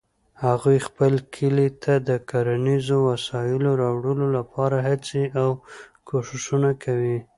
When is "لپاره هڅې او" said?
4.37-5.49